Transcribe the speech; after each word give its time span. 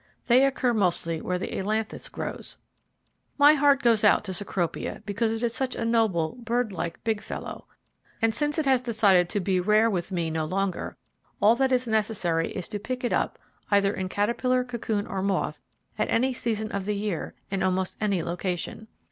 They 0.25 0.47
occur 0.47 0.73
mostly 0.73 1.21
where 1.21 1.37
the 1.37 1.55
ailanthus 1.55 2.09
grows. 2.09 2.57
My 3.37 3.53
heart 3.53 3.83
goes 3.83 4.03
out 4.03 4.23
to 4.23 4.33
Cecropia 4.33 5.03
because 5.05 5.31
it 5.31 5.43
is 5.45 5.53
such 5.53 5.75
a 5.75 5.85
noble, 5.85 6.37
birdlike, 6.41 7.03
big 7.03 7.21
fellow, 7.21 7.67
and 8.19 8.33
since 8.33 8.57
it 8.57 8.65
has 8.65 8.81
decided 8.81 9.29
to 9.29 9.39
be 9.39 9.59
rare 9.59 9.91
with 9.91 10.11
me 10.11 10.31
no 10.31 10.45
longer, 10.45 10.97
all 11.39 11.55
that 11.57 11.71
is 11.71 11.87
necessary 11.87 12.49
is 12.49 12.67
to 12.69 12.79
pick 12.79 13.03
it 13.03 13.13
up, 13.13 13.37
either 13.69 13.93
in 13.93 14.09
caterpillar, 14.09 14.63
cocoon, 14.63 15.05
or 15.05 15.21
moth, 15.21 15.61
at 15.99 16.09
any 16.09 16.33
season 16.33 16.71
of 16.71 16.85
the 16.85 16.95
year, 16.95 17.35
in 17.51 17.61
almost 17.61 17.95
any 18.01 18.23
location. 18.23 18.87